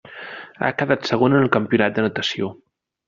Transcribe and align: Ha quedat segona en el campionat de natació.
Ha 0.67 0.71
quedat 0.79 1.05
segona 1.09 1.37
en 1.41 1.45
el 1.49 1.53
campionat 1.59 1.97
de 1.99 2.07
natació. 2.07 2.51